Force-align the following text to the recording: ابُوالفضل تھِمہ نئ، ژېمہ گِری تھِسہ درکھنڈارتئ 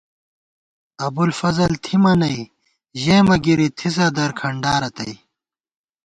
ابُوالفضل 1.05 1.71
تھِمہ 1.83 2.13
نئ، 2.19 2.37
ژېمہ 3.01 3.35
گِری 3.43 3.67
تھِسہ 3.77 4.07
درکھنڈارتئ 4.15 5.13